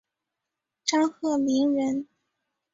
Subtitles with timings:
[0.83, 2.07] 张鹤鸣人。